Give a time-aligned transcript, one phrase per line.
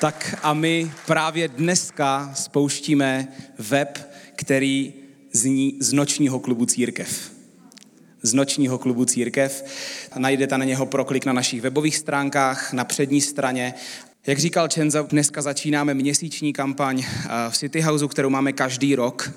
[0.00, 4.94] Tak a my právě dneska spouštíme web, který
[5.32, 7.32] zní z nočního klubu Církev.
[8.22, 9.64] Z nočního klubu Církev.
[10.18, 13.74] Najdete na něho proklik na našich webových stránkách, na přední straně.
[14.26, 19.32] Jak říkal Čenza, dneska začínáme měsíční kampaň eh, v City Houseu, kterou máme každý rok.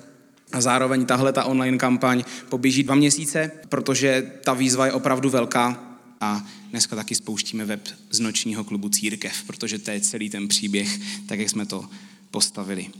[0.52, 5.89] A zároveň tahle ta online kampaň poběží dva měsíce, protože ta výzva je opravdu velká
[6.20, 11.00] a dneska taky spouštíme web z nočního klubu Církev, protože to je celý ten příběh,
[11.26, 11.88] tak jak jsme to
[12.30, 12.90] postavili.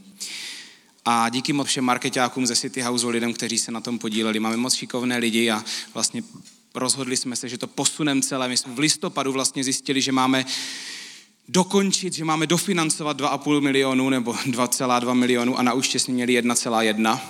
[1.05, 4.41] A díky moc všem marketákům ze City Houseu, lidem, kteří se na tom podíleli.
[4.41, 6.23] Máme moc šikovné lidi a vlastně
[6.74, 8.48] rozhodli jsme se, že to posunem celé.
[8.48, 10.45] My jsme v listopadu vlastně zjistili, že máme
[11.48, 17.21] dokončit, že máme dofinancovat 2,5 milionu nebo 2,2 milionu a na účtě jsme měli 1,1.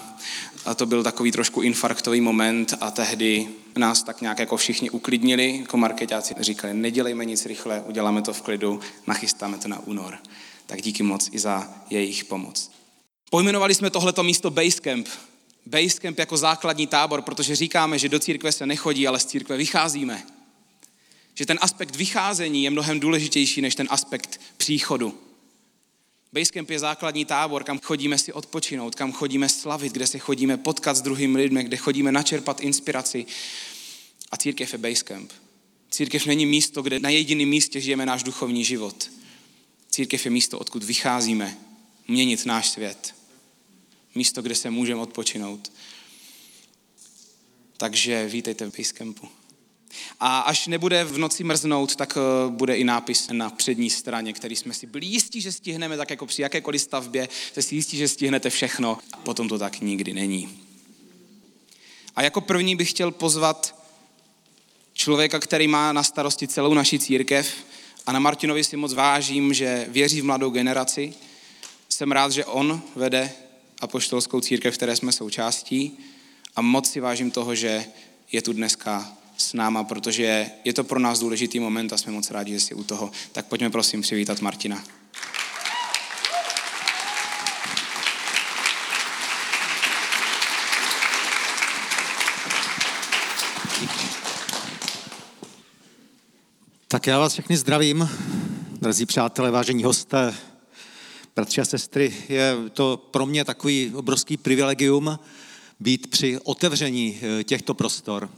[0.64, 5.58] A to byl takový trošku infarktový moment a tehdy nás tak nějak jako všichni uklidnili,
[5.60, 10.18] jako marketáci říkali, nedělejme nic rychle, uděláme to v klidu, nachystáme to na únor.
[10.66, 12.70] Tak díky moc i za jejich pomoc.
[13.30, 15.08] Pojmenovali jsme tohleto místo Basecamp.
[15.66, 20.22] Basecamp jako základní tábor, protože říkáme, že do církve se nechodí, ale z církve vycházíme.
[21.34, 25.29] Že ten aspekt vycházení je mnohem důležitější než ten aspekt příchodu.
[26.32, 30.96] Basecamp je základní tábor, kam chodíme si odpočinout, kam chodíme slavit, kde se chodíme potkat
[30.96, 33.26] s druhými lidmi, kde chodíme načerpat inspiraci.
[34.30, 35.32] A církev je Basecamp.
[35.90, 39.10] Církev není místo, kde na jediném místě žijeme náš duchovní život.
[39.90, 41.58] Církev je místo, odkud vycházíme
[42.08, 43.14] měnit náš svět.
[44.14, 45.72] Místo, kde se můžeme odpočinout.
[47.76, 49.39] Takže vítejte v Basecampu.
[50.20, 54.56] A až nebude v noci mrznout, tak eh, bude i nápis na přední straně, který
[54.56, 58.08] jsme si byli jistí, že stihneme, tak jako při jakékoliv stavbě, jste si jistí, že
[58.08, 58.98] stihnete všechno.
[59.12, 60.48] A potom to tak nikdy není.
[62.16, 63.80] A jako první bych chtěl pozvat
[64.92, 67.54] člověka, který má na starosti celou naši církev.
[68.06, 71.14] A na Martinovi si moc vážím, že věří v mladou generaci.
[71.88, 73.32] Jsem rád, že on vede
[73.80, 75.98] apoštolskou církev, které jsme součástí.
[76.56, 77.84] A moc si vážím toho, že
[78.32, 82.30] je tu dneska s náma, protože je to pro nás důležitý moment a jsme moc
[82.30, 83.10] rádi, že jsi u toho.
[83.32, 84.84] Tak pojďme prosím přivítat Martina.
[96.88, 98.10] Tak já vás všechny zdravím,
[98.80, 100.34] drazí přátelé, vážení hosté,
[101.36, 102.14] bratři a sestry.
[102.28, 105.18] Je to pro mě takový obrovský privilegium
[105.80, 108.30] být při otevření eh, těchto prostor.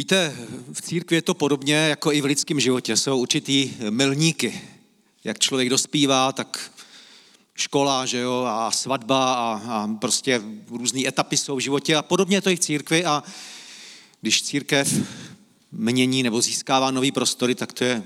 [0.00, 0.36] Víte,
[0.72, 2.96] v církvi je to podobně jako i v lidském životě.
[2.96, 4.60] Jsou určitý milníky.
[5.24, 6.72] Jak člověk dospívá, tak
[7.54, 12.36] škola, že jo, a svatba a, a prostě různé etapy jsou v životě a podobně
[12.36, 13.22] je to i v církvi a
[14.20, 14.94] když církev
[15.72, 18.02] mění nebo získává nový prostory, tak to je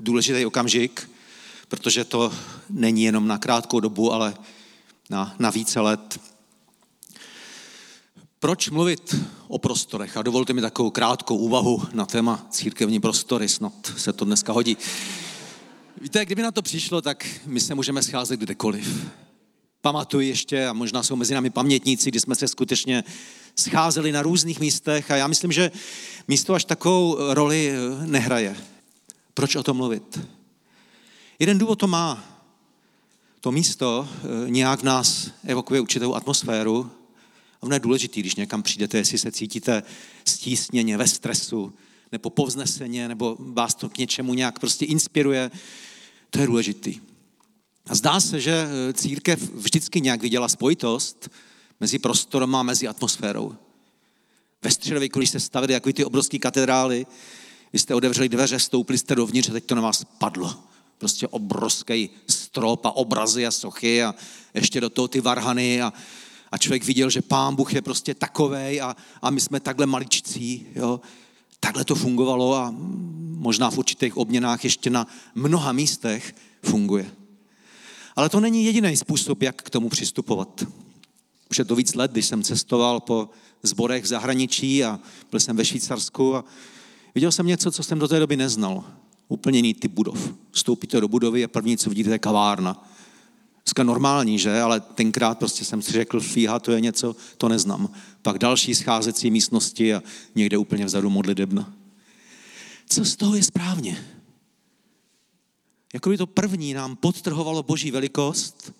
[0.00, 1.10] důležitý okamžik,
[1.68, 2.32] protože to
[2.70, 4.34] není jenom na krátkou dobu, ale
[5.10, 6.20] na, na více let.
[8.40, 9.14] Proč mluvit
[9.48, 10.16] o prostorech?
[10.16, 14.76] A dovolte mi takovou krátkou úvahu na téma církevní prostory, snad se to dneska hodí.
[16.00, 19.10] Víte, kdyby na to přišlo, tak my se můžeme scházet kdekoliv.
[19.80, 23.04] Pamatuji ještě, a možná jsou mezi námi pamětníci, kdy jsme se skutečně
[23.56, 25.70] scházeli na různých místech a já myslím, že
[26.28, 27.72] místo až takovou roli
[28.06, 28.56] nehraje.
[29.34, 30.20] Proč o tom mluvit?
[31.38, 32.24] Jeden důvod to má.
[33.40, 36.90] To místo eh, nějak nás evokuje určitou atmosféru,
[37.60, 39.82] a ono je důležité, když někam přijdete, jestli se cítíte
[40.24, 41.72] stísněně, ve stresu,
[42.12, 45.50] nebo povzneseně, nebo vás to k něčemu nějak prostě inspiruje,
[46.30, 47.00] to je důležitý.
[47.86, 51.28] A zdá se, že eh, církev vždycky nějak viděla spojitost
[51.80, 53.54] mezi prostorem a mezi atmosférou.
[54.62, 57.06] Ve středověku, když se stavili jako ty obrovské katedrály,
[57.72, 60.56] vy jste otevřeli dveře, stoupili jste dovnitř a teď to na vás padlo.
[60.98, 64.14] Prostě obrovský strop a obrazy a sochy a
[64.54, 65.92] ještě do toho ty varhany a,
[66.52, 70.66] a člověk viděl, že pán Bůh je prostě takovej a, a my jsme takhle maličcí,
[70.74, 71.00] jo.
[71.60, 72.74] Takhle to fungovalo a
[73.34, 77.10] možná v určitých obměnách ještě na mnoha místech funguje.
[78.16, 80.64] Ale to není jediný způsob, jak k tomu přistupovat.
[81.50, 83.30] Už je to víc let, když jsem cestoval po
[83.62, 85.00] zborech v zahraničí a
[85.30, 86.44] byl jsem ve Švýcarsku a
[87.14, 88.84] viděl jsem něco, co jsem do té doby neznal.
[89.28, 90.34] Úplně jiný typ budov.
[90.50, 92.88] Vstoupíte do budovy a první, co vidíte, je kavárna
[93.68, 94.60] dneska normální, že?
[94.60, 97.90] Ale tenkrát prostě jsem si řekl, fíha, to je něco, to neznám.
[98.22, 100.02] Pak další scházecí místnosti a
[100.34, 101.72] někde úplně vzadu modlitebna.
[102.88, 104.04] Co z toho je správně?
[105.94, 108.72] Jakoby to první nám podtrhovalo boží velikost,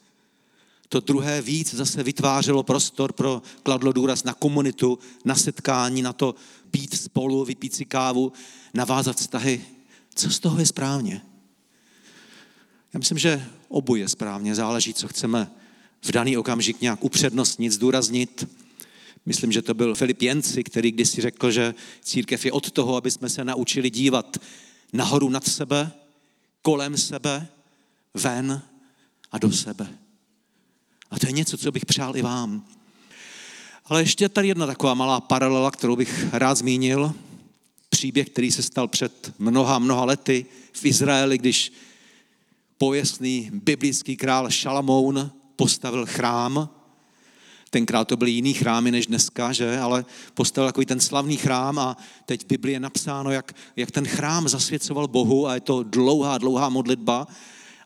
[0.89, 6.35] to druhé víc zase vytvářelo prostor pro, kladlo důraz na komunitu, na setkání, na to
[6.71, 8.33] pít spolu, vypít si kávu,
[8.75, 9.65] navázat vztahy.
[10.15, 11.23] Co z toho je správně?
[12.95, 15.51] Já myslím, že oboje správně záleží, co chceme
[16.03, 18.49] v daný okamžik nějak upřednostnit, zdůraznit.
[19.27, 23.11] Myslím, že to byl Filip Jenci, který kdysi řekl, že církev je od toho, aby
[23.11, 24.37] jsme se naučili dívat
[24.93, 25.91] nahoru nad sebe,
[26.63, 27.49] kolem sebe,
[28.15, 28.63] ven
[29.33, 29.89] a do sebe.
[31.11, 32.67] A to je něco, co bych přál i vám.
[33.85, 37.15] Ale ještě tady jedna taková malá paralela, kterou bych rád zmínil.
[37.91, 41.73] Příběh, který se stal před mnoha, mnoha lety v Izraeli, když
[42.79, 46.69] pověstný biblický král Šalamoun postavil chrám.
[47.71, 49.79] Tenkrát to byly jiný chrámy než dneska, že?
[49.79, 50.05] Ale
[50.35, 51.97] postavil takový ten slavný chrám a
[52.27, 56.39] teď v Biblii je napsáno, jak, jak ten chrám zasvěcoval Bohu a je to dlouhá,
[56.39, 57.27] dlouhá modlitba.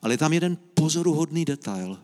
[0.03, 1.99] Ale je tam jeden pozoruhodný detail.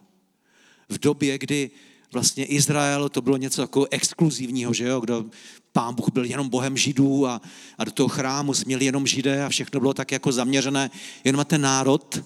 [0.88, 1.70] V době, kdy
[2.12, 5.24] vlastně Izrael to bylo něco jako exkluzivního, že jo, kdo
[5.72, 7.40] pán Bůh byl jenom bohem židů a,
[7.78, 10.90] a do toho chrámu směli jenom židé a všechno bylo tak jako zaměřené
[11.24, 12.22] jenom na ten národ.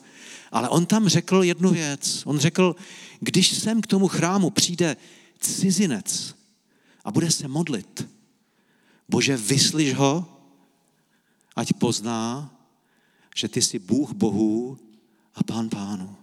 [0.52, 2.22] Ale on tam řekl jednu věc.
[2.26, 2.76] On řekl,
[3.20, 4.96] když sem k tomu chrámu přijde
[5.40, 6.34] cizinec
[7.04, 8.08] a bude se modlit,
[9.08, 10.26] Bože, vyslyš ho,
[11.56, 12.54] ať pozná,
[13.36, 14.78] že ty jsi Bůh bohů
[15.34, 16.16] a pán pánu.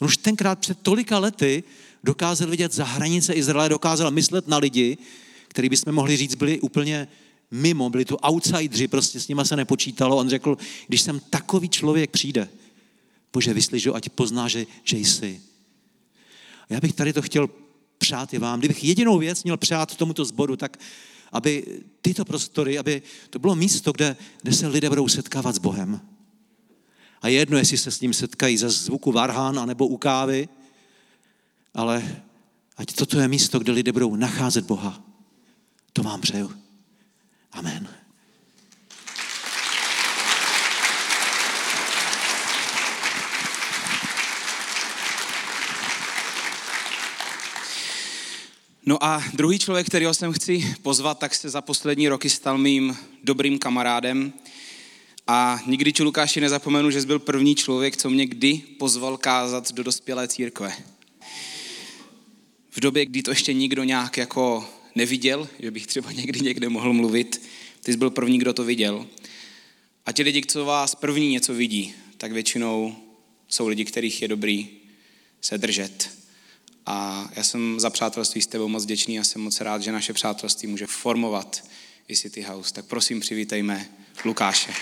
[0.00, 1.64] On už tenkrát před tolika lety
[2.04, 4.98] dokázal vidět za hranice Izraele, dokázal myslet na lidi,
[5.48, 7.08] který bychom mohli říct byli úplně
[7.50, 10.16] mimo, byli tu outsidři, prostě s nima se nepočítalo.
[10.16, 10.58] On řekl,
[10.88, 12.48] když sem takový člověk přijde,
[13.32, 15.40] Bože, vyslyš ať pozná, že, že jsi.
[16.70, 17.48] A já bych tady to chtěl
[17.98, 18.58] přát i vám.
[18.58, 20.76] Kdybych jedinou věc měl přát tomuto sboru, tak
[21.32, 26.00] aby tyto prostory, aby to bylo místo, kde, kde se lidé budou setkávat s Bohem.
[27.22, 30.48] A je jedno, jestli se s ním setkají ze zvuku varhán anebo u kávy,
[31.74, 32.22] ale
[32.76, 35.04] ať toto je místo, kde lidé budou nacházet Boha.
[35.92, 36.52] To vám přeju.
[37.52, 37.99] Amen.
[48.86, 52.96] No a druhý člověk, kterého jsem chci pozvat, tak se za poslední roky stal mým
[53.24, 54.32] dobrým kamarádem.
[55.26, 59.72] A nikdy ti Lukáši nezapomenu, že jsi byl první člověk, co mě kdy pozval kázat
[59.72, 60.72] do dospělé církve.
[62.70, 66.92] V době, kdy to ještě nikdo nějak jako neviděl, že bych třeba někdy někde mohl
[66.92, 67.42] mluvit,
[67.82, 69.06] ty jsi byl první, kdo to viděl.
[70.06, 72.96] A ti lidi, co vás první něco vidí, tak většinou
[73.48, 74.68] jsou lidi, kterých je dobrý
[75.40, 76.19] se držet.
[76.86, 80.12] A já jsem za přátelství s tebou moc děčný a jsem moc rád, že naše
[80.12, 81.64] přátelství může formovat
[82.08, 82.74] i City House.
[82.74, 83.88] Tak prosím, přivítejme
[84.24, 84.72] Lukáše.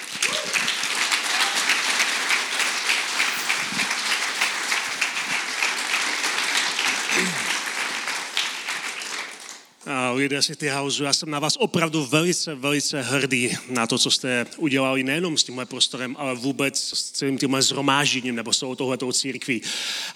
[10.13, 14.47] Lidé City House, já jsem na vás opravdu velice, velice hrdý na to, co jste
[14.57, 19.63] udělali nejenom s tímhle prostorem, ale vůbec s celým tímhle zhromážděním nebo s tohletou církví.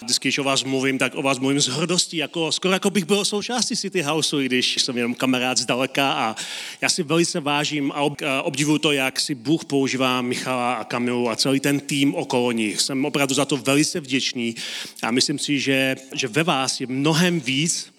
[0.03, 3.05] Vždycky, když o vás mluvím, tak o vás mluvím s hrdostí, jako, skoro jako bych
[3.05, 6.37] byl součástí City Houseu, i když jsem jenom kamarád zdaleka a
[6.81, 11.37] já si velice vážím a obdivuju to, jak si Bůh používá Michala a Kamilu a
[11.37, 12.81] celý ten tým okolo nich.
[12.81, 14.55] Jsem opravdu za to velice vděčný
[15.03, 17.95] a myslím si, že, že ve vás je mnohem víc,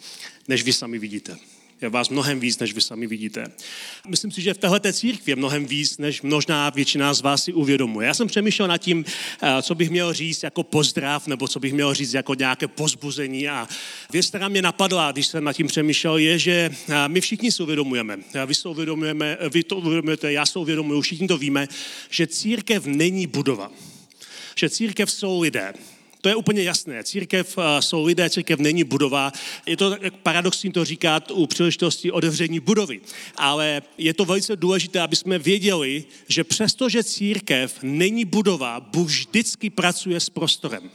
[0.47, 1.52] než vy sami vidíte
[1.83, 3.45] je vás mnohem víc, než vy sami vidíte.
[4.07, 7.53] Myslím si, že v téhle církvi je mnohem víc, než možná většina z vás si
[7.53, 8.07] uvědomuje.
[8.07, 9.05] Já jsem přemýšlel nad tím,
[9.41, 13.49] eh, co bych měl říct jako pozdrav, nebo co bych měl říct jako nějaké pozbuzení.
[13.49, 13.67] A
[14.11, 17.63] věc, která mě napadla, když jsem nad tím přemýšlel, je, že eh, my všichni si
[17.63, 21.67] uvědomujeme, vy si uvědomujeme, vy to uvědomujete, já si uvědomuji, všichni to víme,
[22.09, 23.71] že církev není budova.
[24.55, 25.73] Že církev jsou lidé.
[26.23, 27.03] To je úplně jasné.
[27.03, 29.31] Církev eh, jsou lidé, církev není budova.
[29.65, 33.01] Je to paradoxní to říkat u příležitosti otevření budovy.
[33.35, 39.69] Ale je to velice důležité, aby jsme věděli, že přestože církev není budova, Bůh vždycky
[39.69, 40.89] pracuje s prostorem.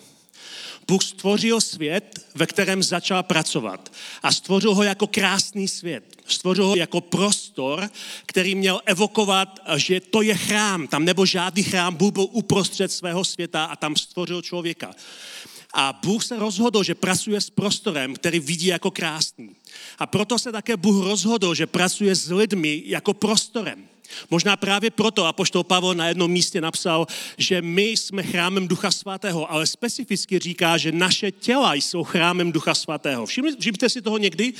[0.89, 3.93] Bůh stvořil svět, ve kterém začal pracovat.
[4.23, 6.05] A stvořil ho jako krásný svět.
[6.27, 7.91] Stvořil ho jako prostor,
[8.27, 10.87] který měl evokovat, že to je chrám.
[10.87, 14.95] Tam nebo žádný chrám, Bůh byl uprostřed svého světa a tam stvořil člověka.
[15.75, 19.51] A Bůh se rozhodl, že pracuje s prostorem, který vidí jako krásný.
[19.99, 23.89] A proto se také Bůh rozhodl, že pracuje s lidmi jako prostorem.
[24.31, 27.07] Možná právě proto apoštol Pavel na jednom místě napsal,
[27.39, 32.75] že my jsme chrámem Ducha Svatého, ale specificky říká, že naše těla jsou chrámem Ducha
[32.75, 33.27] Svatého.
[33.27, 34.53] Všimněte si toho někdy?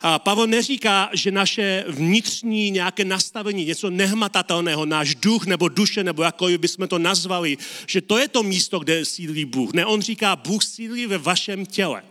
[0.00, 6.22] A Pavel neříká, že naše vnitřní nějaké nastavení, něco nehmatatelného, náš duch nebo duše, nebo
[6.22, 9.72] jakkoliv bychom to nazvali, že to je to místo, kde sídlí Bůh.
[9.72, 12.02] Ne, on říká, Bůh sídlí ve vašem těle.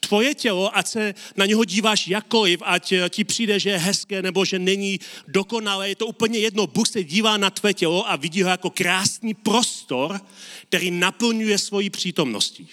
[0.00, 4.44] Tvoje tělo, ať se na něho díváš jakkoliv, ať ti přijde, že je hezké nebo
[4.44, 6.66] že není dokonalé, je to úplně jedno.
[6.66, 10.20] Bůh se dívá na tvé tělo a vidí ho jako krásný prostor,
[10.62, 12.68] který naplňuje svoji přítomností.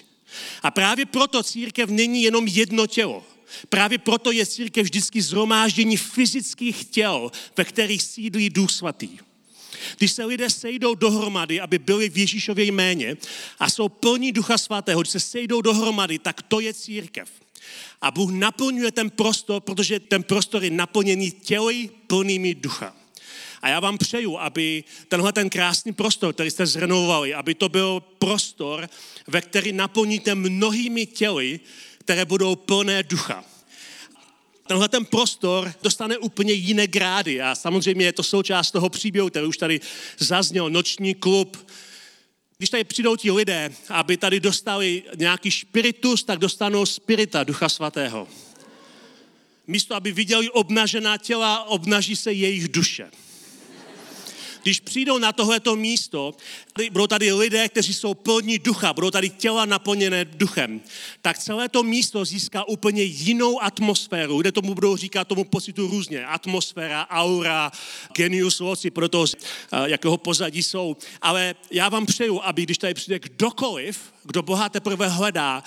[0.64, 3.24] A právě proto církev není jenom jedno tělo.
[3.70, 9.10] Právě proto je církev vždycky zhromáždění fyzických těl, ve kterých sídlí Duch Svatý.
[9.98, 13.18] Když se lidé sejdou dohromady, aby byli v Ježíšově jméně
[13.60, 17.30] a jsou plní Ducha Svatého, když se sejdou dohromady, tak to je církev.
[18.02, 22.96] A Bůh naplňuje ten prostor, protože ten prostor je naplněný těly plnými ducha.
[23.62, 28.04] A já vám přeju, aby tenhle ten krásný prostor, který jste zrenovovali, aby to byl
[28.20, 28.90] prostor,
[29.28, 31.60] ve který naplníte mnohými těly,
[32.00, 33.46] které budou plné ducha.
[34.68, 39.46] Tenhle ten prostor dostane úplně jiné grády a samozřejmě je to součást toho příběhu, který
[39.46, 39.80] už tady
[40.18, 41.68] zazněl, noční klub.
[42.58, 48.28] Když tady přijdou ti lidé, aby tady dostali nějaký spiritus, tak dostanou spirita Ducha Svatého.
[49.68, 53.12] Místo, aby viděli obnažená těla, obnaží se jejich duše
[54.66, 56.34] když přijdou na tohleto místo,
[56.92, 60.82] budou tady lidé, kteří jsou plní ducha, budou tady těla naplněné duchem,
[61.22, 66.26] tak celé to místo získá úplně jinou atmosféru, kde tomu budou říkat tomu pocitu různě.
[66.26, 67.72] Atmosféra, aura,
[68.16, 69.26] genius loci, pro to,
[69.86, 70.98] jakého pozadí jsou.
[71.22, 75.64] Ale já vám přeju, aby když tady přijde kdokoliv, kdo Boha teprve hledá,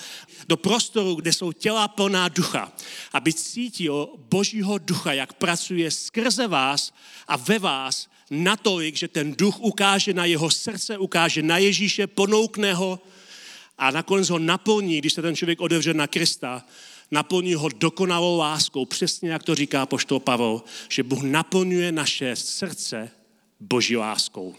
[0.47, 2.71] do prostoru, kde jsou těla plná ducha,
[3.13, 6.93] aby cítil Božího ducha, jak pracuje skrze vás
[7.27, 12.73] a ve vás natolik, že ten duch ukáže na jeho srdce, ukáže na Ježíše, ponoukne
[12.73, 12.99] ho
[13.77, 16.65] a nakonec ho naplní, když se ten člověk odevře na Krista,
[17.11, 23.11] naplní ho dokonalou láskou, přesně jak to říká poštol Pavel, že Bůh naplňuje naše srdce
[23.59, 24.55] boží láskou.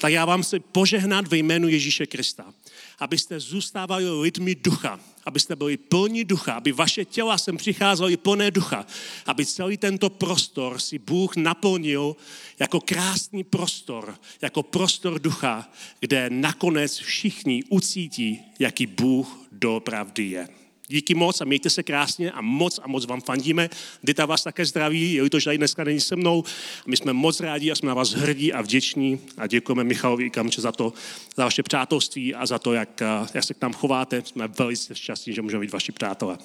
[0.00, 2.54] Tak já vám chci požehnat ve jménu Ježíše Krista
[2.98, 8.86] abyste zůstávali lidmi ducha, abyste byli plní ducha, aby vaše těla sem přicházely plné ducha,
[9.26, 12.16] aby celý tento prostor si Bůh naplnil
[12.58, 15.68] jako krásný prostor, jako prostor ducha,
[16.00, 20.48] kde nakonec všichni ucítí, jaký Bůh doopravdy je.
[20.90, 23.70] Díky moc a mějte se krásně a moc a moc vám fandíme.
[24.02, 26.44] Dita vás také zdraví, jelikož tady dneska není se mnou.
[26.86, 30.30] My jsme moc rádi a jsme na vás hrdí a vděční a děkujeme Michalovi i
[30.30, 30.92] Kamče za to,
[31.36, 33.02] za vaše přátelství a za to, jak,
[33.34, 34.22] jak se k nám chováte.
[34.24, 36.38] Jsme velice šťastní, že můžeme být vaši přátelé.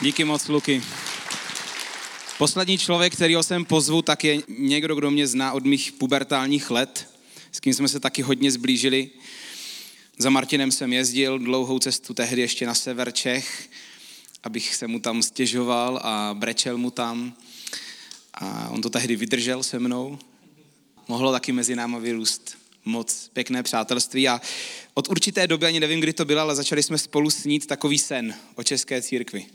[0.00, 0.82] Díky moc, Luky.
[2.38, 7.11] Poslední člověk, kterýho jsem pozvu, tak je někdo, kdo mě zná od mých pubertálních let
[7.52, 9.10] s kým jsme se taky hodně zblížili.
[10.18, 13.70] Za Martinem jsem jezdil dlouhou cestu tehdy ještě na sever Čech,
[14.42, 17.36] abych se mu tam stěžoval a brečel mu tam.
[18.34, 20.18] A on to tehdy vydržel se mnou.
[21.08, 24.40] Mohlo taky mezi náma vyrůst moc pěkné přátelství a
[24.94, 28.34] od určité doby, ani nevím, kdy to bylo, ale začali jsme spolu snít takový sen
[28.54, 29.46] o české církvi.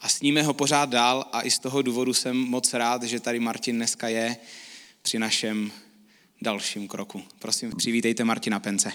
[0.00, 3.40] A sníme ho pořád dál a i z toho důvodu jsem moc rád, že tady
[3.40, 4.36] Martin dneska je
[5.02, 5.72] při našem
[6.42, 7.24] dalším kroku.
[7.38, 8.92] Prosím, přivítejte Martina Pence.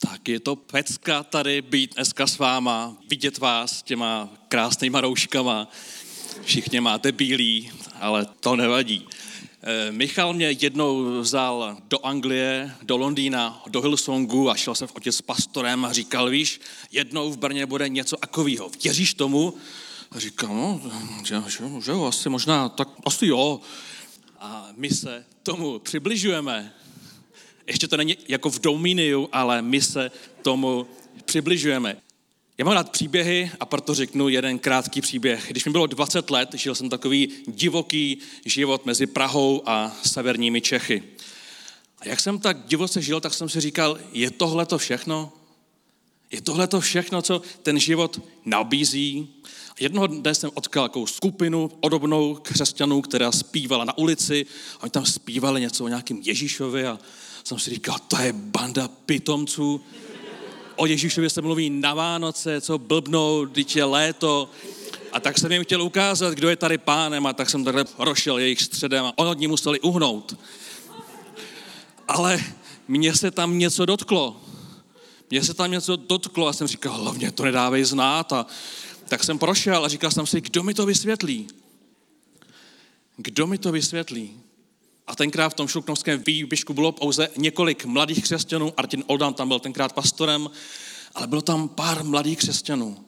[0.00, 5.68] Tak je to pecka tady být dneska s váma, vidět vás těma krásnýma rouškama.
[6.44, 9.08] Všichni máte bílý, ale to nevadí.
[9.62, 14.96] Eh, Michal mě jednou vzal do Anglie, do Londýna, do Hillsongu a šel jsem v
[14.96, 16.60] otec s pastorem a říkal, víš,
[16.92, 18.70] jednou v Brně bude něco takového.
[18.84, 19.54] Věříš tomu?
[20.10, 20.80] A říkal, no,
[21.24, 23.60] že, že, že jo, asi možná, tak asi jo.
[24.38, 26.74] A my se tomu přibližujeme.
[27.66, 30.10] Ještě to není jako v Dominiu, ale my se
[30.42, 30.86] tomu
[31.24, 31.96] přibližujeme.
[32.60, 35.46] Já mám rád příběhy a proto řeknu jeden krátký příběh.
[35.48, 41.02] Když mi bylo 20 let, žil jsem takový divoký život mezi Prahou a severními Čechy.
[41.98, 45.32] A jak jsem tak divoce žil, tak jsem si říkal, je tohle to všechno?
[46.30, 49.28] Je tohle to všechno, co ten život nabízí?
[49.70, 54.46] A jednoho dne jsem odkal takovou skupinu podobnou křesťanů, která zpívala na ulici.
[54.80, 56.98] A oni tam zpívali něco o nějakém Ježíšovi a
[57.44, 59.80] jsem si říkal, to je banda pitomců
[60.80, 64.50] o Ježíšově se mluví na Vánoce, co blbnou, když je léto.
[65.12, 68.38] A tak jsem jim chtěl ukázat, kdo je tady pánem a tak jsem takhle rošel
[68.38, 70.38] jejich středem a oni od ní museli uhnout.
[72.08, 72.40] Ale
[72.88, 74.40] mně se tam něco dotklo.
[75.30, 78.32] Mně se tam něco dotklo a jsem říkal, hlavně to nedávej znát.
[78.32, 78.46] A
[79.08, 81.48] tak jsem prošel a říkal jsem si, kdo mi to vysvětlí?
[83.16, 84.40] Kdo mi to vysvětlí?
[85.10, 88.72] A tenkrát v tom šluknovském výběžku bylo pouze několik mladých křesťanů.
[88.76, 90.50] Artin Oldan tam byl tenkrát pastorem,
[91.14, 93.04] ale bylo tam pár mladých křesťanů.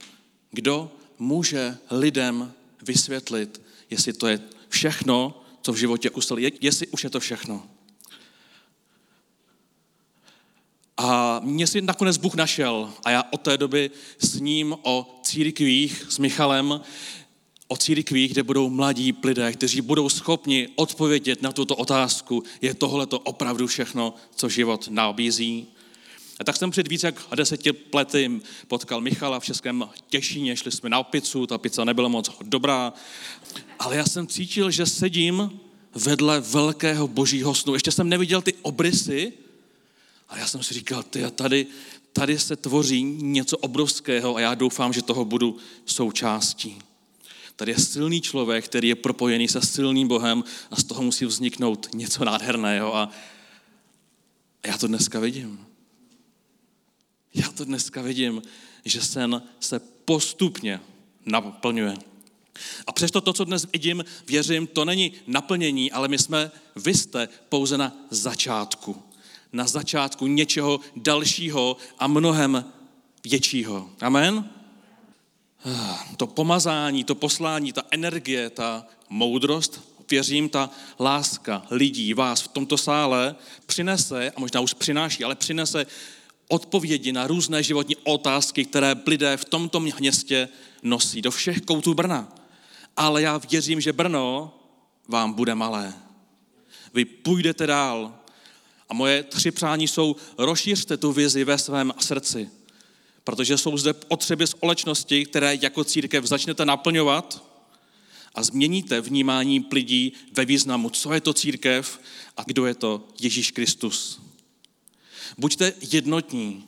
[0.50, 7.10] Kdo může lidem vysvětlit, jestli to je všechno, co v životě ustal, jestli už je
[7.10, 7.66] to všechno.
[10.96, 16.06] A mě si nakonec Bůh našel a já od té doby s ním o církvích,
[16.08, 16.80] s Michalem,
[17.72, 23.06] o církvích, kde budou mladí lidé, kteří budou schopni odpovědět na tuto otázku, je tohle
[23.06, 25.66] to opravdu všechno, co život nabízí.
[26.40, 30.90] A tak jsem před více jak deseti lety potkal Michala v Českém Těšíně, šli jsme
[30.90, 32.92] na pizzu, ta pizza nebyla moc dobrá,
[33.78, 35.60] ale já jsem cítil, že sedím
[35.94, 37.74] vedle velkého božího snu.
[37.74, 39.32] Ještě jsem neviděl ty obrysy,
[40.28, 41.66] ale já jsem si říkal, ty, tady,
[42.12, 46.78] tady se tvoří něco obrovského a já doufám, že toho budu součástí.
[47.62, 51.88] Tady je silný člověk, který je propojený se silným Bohem a z toho musí vzniknout
[51.94, 53.10] něco nádherného a
[54.66, 55.66] já to dneska vidím.
[57.34, 58.42] Já to dneska vidím,
[58.84, 60.80] že sen se postupně
[61.26, 61.94] naplňuje.
[62.86, 67.28] A přesto to, co dnes vidím, věřím, to není naplnění, ale my jsme, vy jste
[67.48, 69.02] pouze na začátku.
[69.52, 72.64] Na začátku něčeho dalšího a mnohem
[73.24, 73.90] většího.
[74.00, 74.50] Amen?
[76.16, 82.78] To pomazání, to poslání, ta energie, ta moudrost, věřím, ta láska lidí, vás v tomto
[82.78, 85.86] sále přinese, a možná už přináší, ale přinese
[86.48, 90.48] odpovědi na různé životní otázky, které lidé v tomto městě
[90.82, 92.32] nosí do všech koutů Brna.
[92.96, 94.54] Ale já věřím, že Brno
[95.08, 95.94] vám bude malé.
[96.94, 98.14] Vy půjdete dál.
[98.88, 102.50] A moje tři přání jsou, rozšířte tu vizi ve svém srdci.
[103.24, 107.44] Protože jsou zde potřeby společnosti, které jako církev začnete naplňovat
[108.34, 112.00] a změníte vnímání lidí ve významu, co je to církev
[112.36, 114.20] a kdo je to Ježíš Kristus.
[115.38, 116.64] Buďte jednotní,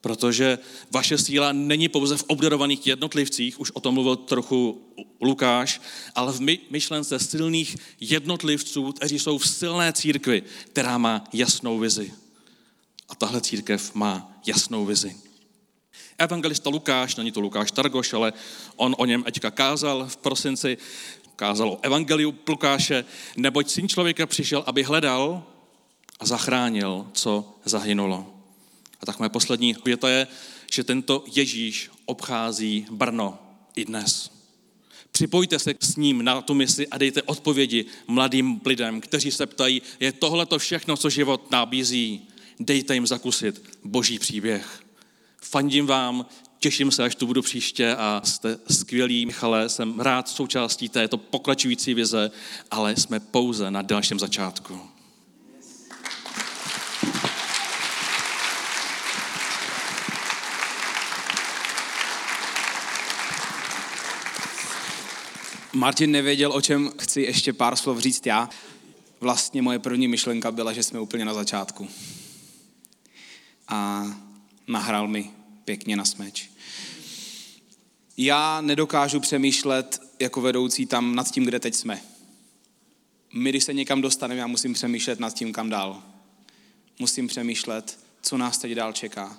[0.00, 0.58] protože
[0.90, 4.82] vaše síla není pouze v obdarovaných jednotlivcích, už o tom mluvil trochu
[5.20, 5.80] Lukáš,
[6.14, 6.40] ale v
[6.70, 12.12] myšlence silných jednotlivců, kteří jsou v silné církvi, která má jasnou vizi.
[13.08, 15.25] A tahle církev má jasnou vizi.
[16.18, 18.32] Evangelista Lukáš, není to Lukáš Targoš, ale
[18.76, 20.78] on o něm teďka kázal v prosinci,
[21.36, 23.04] kázal o evangeliu Lukáše,
[23.36, 25.44] neboť syn člověka přišel, aby hledal
[26.20, 28.26] a zachránil, co zahynulo.
[29.00, 30.26] A tak moje poslední věta je,
[30.72, 33.38] že tento Ježíš obchází Brno
[33.76, 34.30] i dnes.
[35.12, 39.82] Připojte se s ním na tu misi a dejte odpovědi mladým lidem, kteří se ptají,
[40.00, 42.28] je tohle to všechno, co život nabízí.
[42.60, 44.85] Dejte jim zakusit boží příběh.
[45.42, 46.26] Fandím vám,
[46.58, 51.94] těším se, až tu budu příště a jste skvělí, Michale, jsem rád součástí této pokračující
[51.94, 52.30] vize,
[52.70, 54.80] ale jsme pouze na dalším začátku.
[65.72, 68.48] Martin nevěděl, o čem chci ještě pár slov říct já.
[69.20, 71.88] Vlastně moje první myšlenka byla, že jsme úplně na začátku.
[73.68, 74.04] A
[74.66, 75.30] nahrál mi
[75.64, 76.50] pěkně na smeč.
[78.16, 82.02] Já nedokážu přemýšlet jako vedoucí tam nad tím, kde teď jsme.
[83.34, 86.02] My, když se někam dostaneme, já musím přemýšlet nad tím, kam dál.
[86.98, 89.38] Musím přemýšlet, co nás teď dál čeká.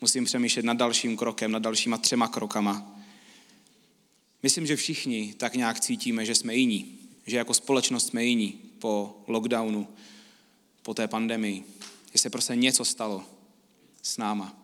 [0.00, 3.00] Musím přemýšlet nad dalším krokem, nad dalšíma třema krokama.
[4.42, 9.22] Myslím, že všichni tak nějak cítíme, že jsme jiní, že jako společnost jsme jiní po
[9.26, 9.88] lockdownu,
[10.82, 11.64] po té pandemii,
[12.12, 13.24] že se prostě něco stalo
[14.02, 14.56] s náma.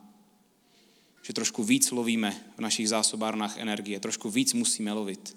[1.22, 5.36] Že trošku víc lovíme v našich zásobárnách energie, trošku víc musíme lovit.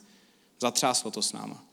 [0.60, 1.66] Zatřáslo to s náma.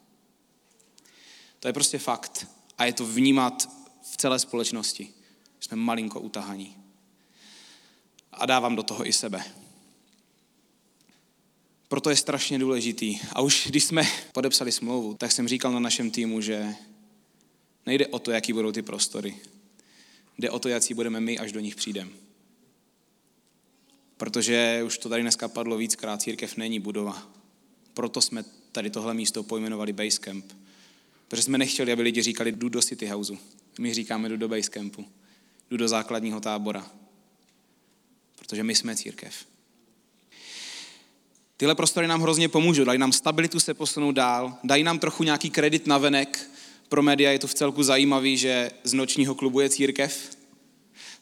[1.61, 2.47] To je prostě fakt.
[2.79, 3.71] A je to vnímat
[4.03, 5.09] v celé společnosti.
[5.61, 6.77] Jsme malinko utahaní.
[8.33, 9.45] A dávám do toho i sebe.
[11.89, 13.21] Proto je strašně důležitý.
[13.33, 16.75] A už když jsme podepsali smlouvu, tak jsem říkal na našem týmu, že
[17.87, 19.41] nejde o to, jaký budou ty prostory.
[20.39, 22.11] Jde o to, jaký budeme my, až do nich přijdeme.
[24.17, 27.31] Protože už to tady dneska padlo víckrát, církev není budova.
[27.95, 30.53] Proto jsme tady tohle místo pojmenovali Basecamp.
[31.29, 33.39] Protože jsme nechtěli, aby lidi říkali, jdu do City Houseu.
[33.79, 35.07] My říkáme, jdu do Basecampu.
[35.71, 36.91] Jdu do základního tábora.
[38.39, 39.47] Protože my jsme církev.
[41.57, 45.51] Tyhle prostory nám hrozně pomůžou, dají nám stabilitu se posunout dál, dají nám trochu nějaký
[45.51, 46.51] kredit na venek.
[46.89, 50.37] Pro média je to v celku zajímavý, že z nočního klubu je církev,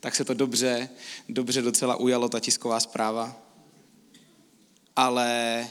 [0.01, 0.89] tak se to dobře,
[1.29, 3.43] dobře docela ujalo ta tisková zpráva.
[4.97, 5.67] Ale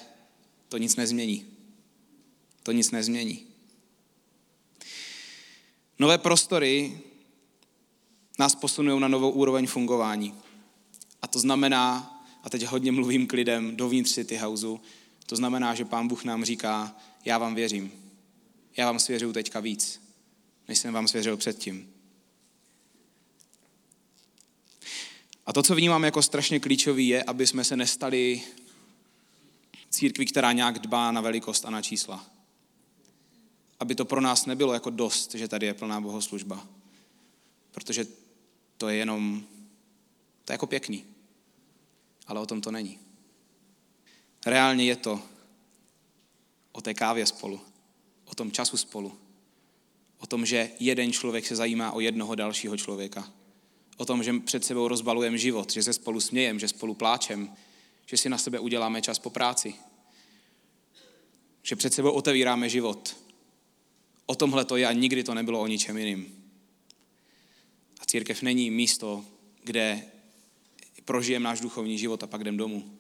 [0.69, 1.45] to nic nezmění.
[2.63, 3.47] To nic nezmění.
[5.99, 6.99] Nové prostory
[8.39, 10.33] nás posunují na novou úroveň fungování.
[11.21, 12.11] A to znamená,
[12.43, 14.79] a teď hodně mluvím k lidem dovnitř City Houseu,
[15.25, 18.04] To znamená, že Pán Bůh nám říká, já vám věřím.
[18.77, 20.01] Já vám svěřuju teďka víc,
[20.67, 21.93] než jsem vám svěřil předtím.
[25.45, 28.43] A to, co vnímám jako strašně klíčový, je, aby jsme se nestali
[29.89, 32.25] církví, která nějak dbá na velikost a na čísla.
[33.79, 36.67] Aby to pro nás nebylo jako dost, že tady je plná bohoslužba.
[37.71, 38.07] Protože
[38.77, 39.43] to je jenom,
[40.45, 41.05] to je jako pěkný.
[42.27, 42.99] Ale o tom to není.
[44.45, 45.21] Reálně je to
[46.71, 47.61] o té kávě spolu,
[48.35, 49.17] o tom času spolu,
[50.19, 53.31] o tom, že jeden člověk se zajímá o jednoho dalšího člověka,
[53.97, 57.55] o tom, že před sebou rozbalujeme život, že se spolu smějem, že spolu pláčem,
[58.05, 59.75] že si na sebe uděláme čas po práci,
[61.63, 63.15] že před sebou otevíráme život.
[64.25, 66.51] O tomhle to je a nikdy to nebylo o ničem jiným.
[67.99, 69.25] A církev není místo,
[69.63, 70.03] kde
[71.05, 72.99] prožijeme náš duchovní život a pak jdem domů.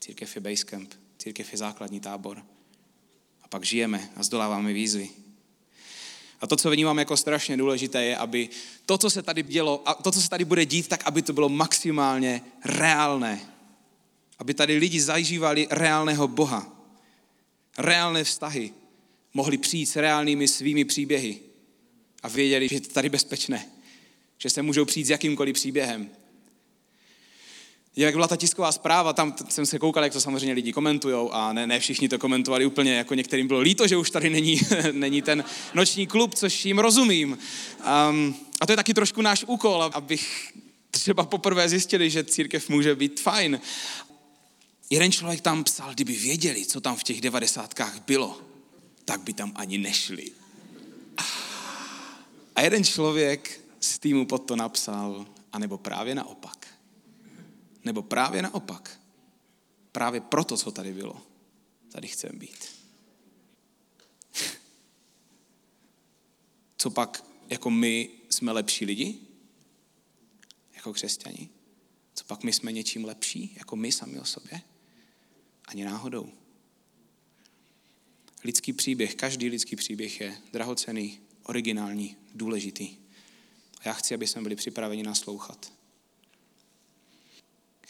[0.00, 2.57] Církev je basecamp, církev je základní tábor.
[3.48, 5.08] Pak žijeme a zdoláváme výzvy.
[6.40, 8.48] A to, co vnímám jako strašně důležité, je, aby
[8.86, 11.32] to, co se tady dělo, a to, co se tady bude dít, tak aby to
[11.32, 13.40] bylo maximálně reálné.
[14.38, 16.76] Aby tady lidi zažívali reálného Boha.
[17.78, 18.72] Reálné vztahy.
[19.34, 21.40] Mohli přijít s reálnými svými příběhy.
[22.22, 23.68] A věděli, že je to tady bezpečné.
[24.38, 26.10] Že se můžou přijít s jakýmkoliv příběhem
[28.02, 31.52] jak byla ta tisková zpráva, tam jsem se koukal, jak to samozřejmě lidi komentují a
[31.52, 34.60] ne, ne všichni to komentovali úplně, jako některým bylo líto, že už tady není,
[34.92, 37.38] není ten noční klub, což jim rozumím.
[38.10, 40.52] Um, a to je taky trošku náš úkol, abych
[40.90, 43.60] třeba poprvé zjistili, že církev může být fajn.
[44.90, 48.40] Jeden člověk tam psal, kdyby věděli, co tam v těch devadesátkách bylo,
[49.04, 50.30] tak by tam ani nešli.
[52.56, 56.57] A jeden člověk z týmu pod to napsal, anebo právě naopak.
[57.84, 59.00] Nebo právě naopak.
[59.92, 61.22] Právě proto, co tady bylo,
[61.92, 62.68] tady chcem být.
[66.76, 69.18] Co pak, jako my jsme lepší lidi?
[70.74, 71.48] Jako křesťani?
[72.14, 74.60] Co pak my jsme něčím lepší, jako my sami o sobě?
[75.64, 76.32] Ani náhodou.
[78.44, 82.96] Lidský příběh, každý lidský příběh je drahocený, originální, důležitý.
[83.80, 85.72] A já chci, aby jsme byli připraveni naslouchat.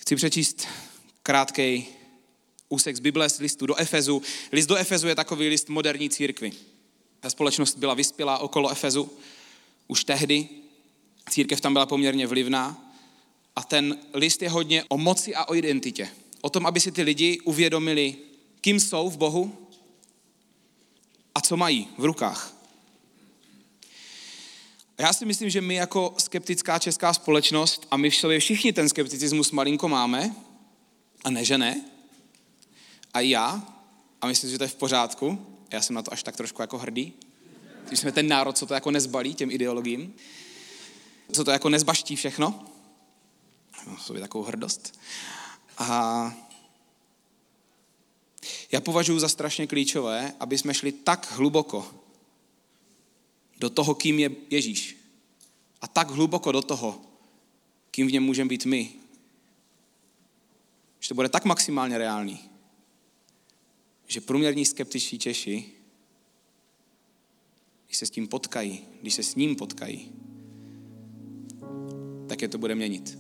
[0.01, 0.69] Chci přečíst
[1.23, 1.87] krátký
[2.69, 4.23] úsek z Bible, z listu do Efezu.
[4.53, 6.53] List do Efezu je takový list moderní církvy.
[7.21, 9.11] Ta společnost byla vyspělá okolo Efezu
[9.89, 10.49] už tehdy.
[11.31, 12.93] Církev tam byla poměrně vlivná.
[13.57, 16.09] A ten list je hodně o moci a o identitě.
[16.41, 18.17] O tom, aby si ty lidi uvědomili,
[18.61, 19.69] kým jsou v Bohu
[21.35, 22.58] a co mají v rukách.
[24.99, 28.89] Já si myslím, že my jako skeptická česká společnost, a my v sobě všichni ten
[28.89, 30.35] skepticismus malinko máme,
[31.25, 31.85] a ne, že ne,
[33.15, 33.63] a já,
[34.21, 36.79] a myslím, že to je v pořádku, já jsem na to až tak trošku jako
[36.79, 37.13] hrdý,
[37.91, 40.15] že jsme ten národ, co to jako nezbalí těm ideologiím,
[41.33, 42.65] co to jako nezbaští všechno,
[43.87, 44.99] mám sobě takovou hrdost.
[45.79, 46.33] A
[48.73, 52.08] já považuji za strašně klíčové, aby jsme šli tak hluboko
[53.59, 54.97] do toho, kým je Ježíš.
[55.81, 57.01] A tak hluboko do toho,
[57.90, 58.90] kým v něm můžeme být my.
[61.01, 62.40] Že to bude tak maximálně reálný,
[64.07, 65.64] že průměrní skeptičtí Češi,
[67.87, 70.12] když se s tím potkají, když se s ním potkají,
[72.29, 73.18] tak je to bude měnit.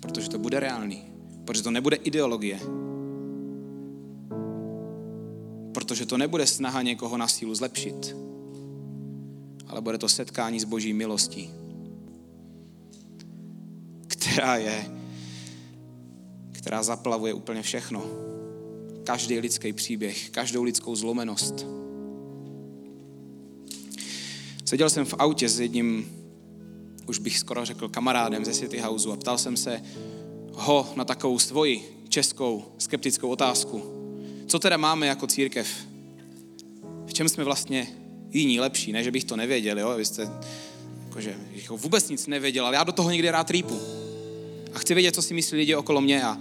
[0.00, 1.04] Protože to bude reálný.
[1.44, 2.60] Protože to nebude ideologie.
[5.74, 8.27] Protože to nebude snaha někoho na sílu zlepšit
[9.68, 11.50] ale bude to setkání s boží milostí,
[14.06, 14.90] která je,
[16.52, 18.04] která zaplavuje úplně všechno.
[19.04, 21.66] Každý lidský příběh, každou lidskou zlomenost.
[24.64, 26.08] Seděl jsem v autě s jedním,
[27.06, 29.82] už bych skoro řekl, kamarádem ze City Houseu a ptal jsem se
[30.52, 33.82] ho na takovou svoji českou skeptickou otázku.
[34.46, 35.68] Co teda máme jako církev?
[37.06, 37.86] V čem jsme vlastně
[38.32, 40.28] jiní lepší, ne, že bych to nevěděl, jo, vy jste,
[41.08, 43.80] jakože, jako vůbec nic nevěděl, ale já do toho někdy rád rýpu.
[44.74, 46.38] A chci vědět, co si myslí lidi okolo mě a,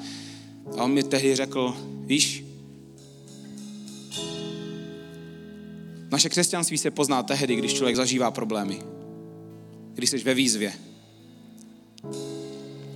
[0.78, 2.43] a on mi tehdy řekl, víš,
[6.12, 8.82] naše křesťanství se pozná tehdy, když člověk zažívá problémy,
[9.93, 10.73] když jsi ve výzvě.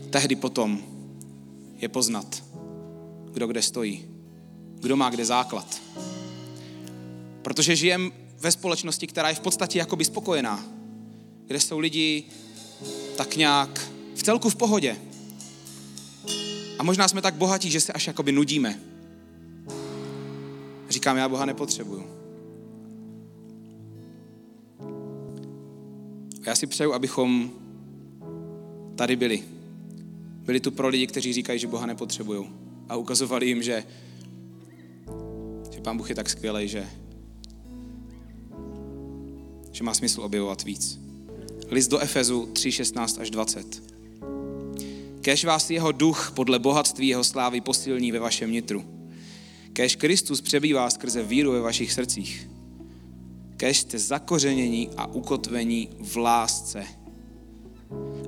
[0.10, 0.84] Tehdy potom
[1.78, 2.44] je poznat,
[3.34, 4.06] kdo kde stojí,
[4.80, 5.82] kdo má kde základ.
[7.42, 10.66] Protože žijem ve společnosti, která je v podstatě jakoby spokojená,
[11.46, 12.24] kde jsou lidi
[13.18, 14.98] tak nějak v celku v pohodě.
[16.80, 18.80] A možná jsme tak bohatí, že se až jakoby nudíme.
[20.90, 22.08] Říkám, já Boha nepotřebuju.
[26.44, 27.52] A já si přeju, abychom
[28.96, 29.44] tady byli.
[30.26, 32.50] Byli tu pro lidi, kteří říkají, že Boha nepotřebují.
[32.90, 33.84] A ukazovali jim, že,
[35.72, 36.90] že Pán Bůh je tak skvělý, že,
[39.72, 41.00] že má smysl objevovat víc.
[41.70, 43.84] List do Efezu 3, 16 až 20.
[45.22, 48.86] Kež vás jeho duch podle bohatství jeho slávy posilní ve vašem nitru.
[49.74, 52.50] Kež Kristus přebývá skrze víru ve vašich srdcích.
[53.58, 56.86] Kež jste zakořenění a ukotvení v lásce.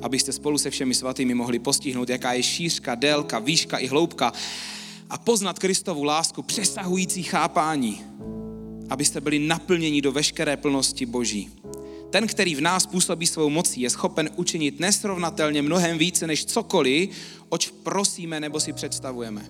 [0.01, 4.33] Abyste spolu se všemi svatými mohli postihnout, jaká je šířka, délka, výška i hloubka
[5.09, 8.01] a poznat Kristovu lásku přesahující chápání.
[8.93, 11.49] Abyste byli naplněni do veškeré plnosti Boží.
[12.09, 17.09] Ten, který v nás působí svou mocí, je schopen učinit nesrovnatelně mnohem více než cokoliv,
[17.49, 19.45] oč prosíme nebo si představujeme.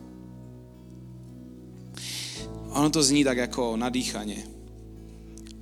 [2.69, 4.47] Ono to zní tak jako nadýchaně.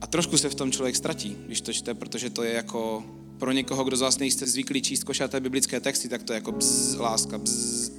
[0.01, 3.03] A trošku se v tom člověk ztratí, když to čte, protože to je jako
[3.37, 6.51] pro někoho, kdo z vás nejste zvyklí číst košaté biblické texty, tak to je jako
[6.51, 7.91] bzz, láska, bzz.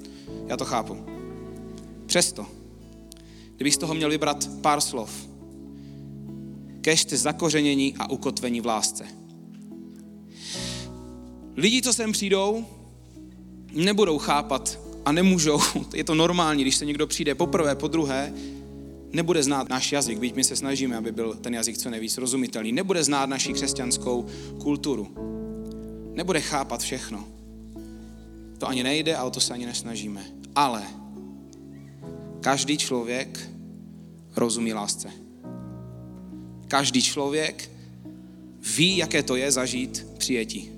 [0.47, 0.97] Já to chápu.
[2.07, 2.47] Přesto,
[3.57, 5.32] kdybych z toho měl vybrat pár slov,
[6.83, 9.07] kežte zakořenění a ukotvení v lásce.
[11.57, 12.65] Lidi, co sem přijdou,
[13.73, 15.61] nebudou chápat a nemůžou,
[15.95, 18.33] je to normální, když se někdo přijde poprvé, po druhé,
[19.13, 22.73] nebude znát náš jazyk, byť my se snažíme, aby byl ten jazyk co nejvíc rozumitelný,
[22.73, 24.27] nebude znát naši křesťanskou
[24.61, 25.09] kulturu,
[26.15, 27.25] nebude chápat všechno.
[28.59, 30.25] To ani nejde a o to se ani nesnažíme.
[30.55, 30.83] Ale
[32.41, 33.51] každý člověk
[34.37, 35.11] rozumí lásce.
[36.73, 37.71] Každý člověk
[38.77, 40.71] ví, jaké to je zažít přijetí.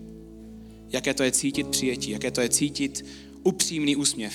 [0.90, 3.04] Jaké to je cítit přijetí, jaké to je cítit
[3.42, 4.34] upřímný úsměv,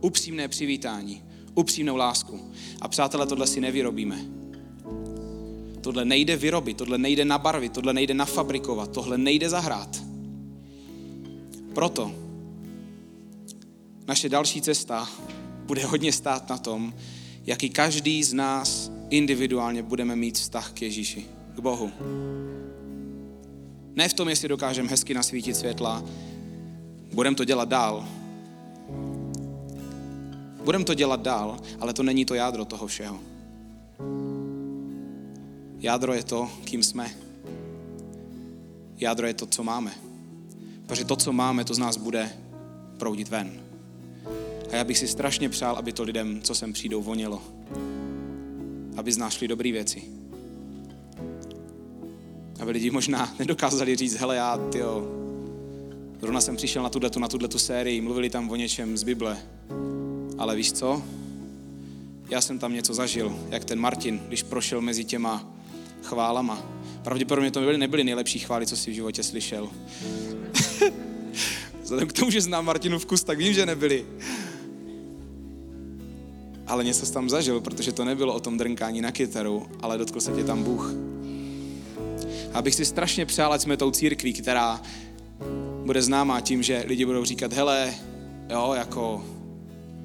[0.00, 1.22] upřímné přivítání,
[1.54, 2.40] upřímnou lásku.
[2.80, 4.24] A přátelé, tohle si nevyrobíme.
[5.80, 10.02] Tohle nejde vyrobit, tohle nejde nabarvit, tohle nejde nafabrikovat, tohle nejde zahrát.
[11.74, 12.14] Proto
[14.06, 15.10] naše další cesta
[15.66, 16.94] bude hodně stát na tom,
[17.46, 21.92] jaký každý z nás individuálně budeme mít vztah k Ježíši, k Bohu.
[23.96, 26.04] Ne v tom, jestli dokážeme hezky nasvítit světla,
[27.12, 28.08] budeme to dělat dál.
[30.64, 33.20] Budeme to dělat dál, ale to není to jádro toho všeho.
[35.78, 37.10] Jádro je to, kým jsme.
[38.96, 39.92] Jádro je to, co máme.
[40.86, 42.32] Protože to, co máme, to z nás bude
[42.98, 43.60] proudit ven.
[44.72, 47.42] A já bych si strašně přál, aby to lidem, co sem přijdou, vonělo
[48.96, 50.02] aby znášli dobré věci.
[52.60, 55.08] Aby lidi možná nedokázali říct, hele já, tyjo,
[56.20, 59.38] zrovna jsem přišel na tuto, na tuto sérii, mluvili tam o něčem z Bible.
[60.38, 61.02] Ale víš co?
[62.30, 65.52] Já jsem tam něco zažil, jak ten Martin, když prošel mezi těma
[66.02, 66.62] chválama.
[67.02, 69.70] Pravděpodobně to nebyly, nebyly nejlepší chvály, co jsi v životě slyšel.
[71.82, 74.06] Vzhledem k tomu, že znám Martinu vkus, tak vím, že nebyly
[76.70, 80.20] ale něco jsi tam zažil, protože to nebylo o tom drnkání na kytaru, ale dotkl
[80.20, 80.94] se tě tam Bůh.
[82.52, 84.82] Abych si strašně přál, ať jsme tou církví, která
[85.84, 87.94] bude známá tím, že lidi budou říkat, hele,
[88.50, 89.24] jo, jako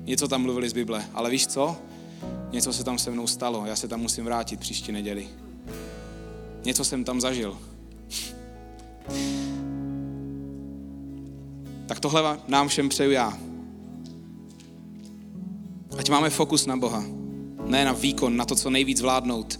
[0.03, 1.77] něco tam mluvili z Bible, ale víš co?
[2.51, 5.27] Něco se tam se mnou stalo, já se tam musím vrátit příští neděli.
[6.65, 7.57] Něco jsem tam zažil.
[11.87, 13.37] Tak tohle nám všem přeju já.
[15.97, 17.03] Ať máme fokus na Boha.
[17.65, 19.59] Ne na výkon, na to, co nejvíc vládnout,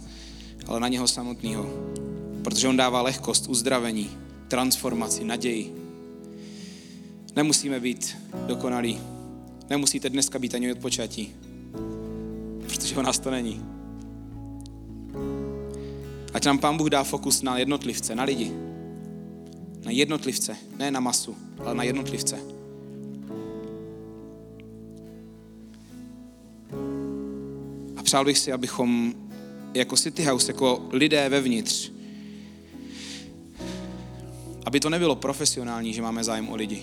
[0.66, 1.66] ale na něho samotného.
[2.44, 4.10] Protože on dává lehkost, uzdravení,
[4.48, 5.74] transformaci, naději.
[7.36, 9.00] Nemusíme být dokonalí.
[9.70, 11.34] Nemusíte dneska být ani odpočatí.
[12.66, 13.62] Protože o nás to není.
[16.34, 18.52] Ať nám Pán Bůh dá fokus na jednotlivce, na lidi.
[19.84, 22.55] Na jednotlivce, ne na masu, ale na jednotlivce.
[28.16, 29.14] Přál bych si, abychom
[29.74, 31.92] jako City House, jako lidé vevnitř,
[34.64, 36.82] aby to nebylo profesionální, že máme zájem o lidi,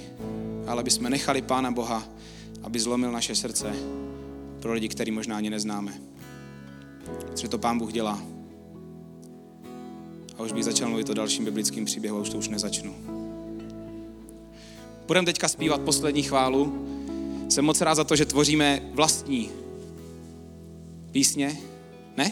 [0.67, 2.03] ale aby jsme nechali Pána Boha,
[2.63, 3.75] aby zlomil naše srdce
[4.59, 5.93] pro lidi, který možná ani neznáme.
[7.25, 8.23] Protože to Pán Bůh dělá.
[10.37, 12.95] A už bych začal mluvit o dalším biblickým příběhu, a už to už nezačnu.
[15.07, 16.87] Budeme teďka zpívat poslední chválu.
[17.49, 19.62] Jsem moc rád za to, že tvoříme vlastní
[21.13, 21.57] písně?
[22.17, 22.31] Ne?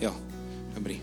[0.00, 0.16] Jo,
[0.74, 1.02] dobrý.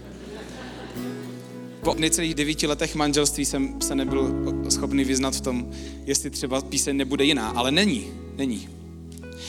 [1.84, 4.36] Po necelých devíti letech manželství jsem se nebyl
[4.70, 5.72] schopný vyznat v tom,
[6.06, 8.70] jestli třeba píseň nebude jiná, ale není, není.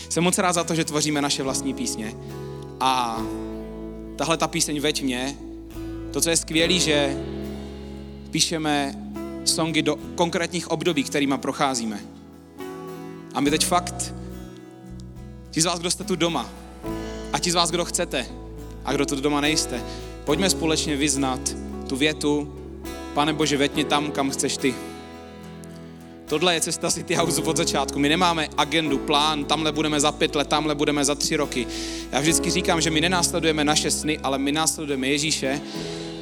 [0.09, 2.14] Jsem moc rád za to, že tvoříme naše vlastní písně
[2.81, 3.23] a
[4.16, 5.37] tahle ta píseň Veď mě,
[6.12, 7.16] to, co je skvělé, že
[8.31, 8.94] píšeme
[9.44, 12.01] songy do konkrétních období, kterýma procházíme.
[13.35, 14.14] A my teď fakt,
[15.51, 16.51] ti z vás, kdo jste tu doma,
[17.33, 18.27] a ti z vás, kdo chcete,
[18.85, 19.83] a kdo tu doma nejste,
[20.25, 21.41] pojďme společně vyznat
[21.88, 22.59] tu větu,
[23.14, 24.75] Pane Bože, mě tam, kam chceš ty.
[26.27, 27.99] Tohle je cesta City House od začátku.
[27.99, 31.67] My nemáme agendu, plán, tamhle budeme za pět let, tamhle budeme za tři roky.
[32.12, 35.61] Já vždycky říkám, že my nenásledujeme naše sny, ale my následujeme Ježíše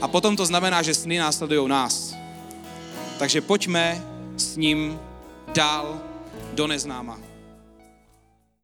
[0.01, 2.14] a potom to znamená, že sny následují nás.
[3.19, 4.05] Takže pojďme
[4.37, 4.99] s ním
[5.55, 6.01] dál
[6.55, 7.36] do neznáma.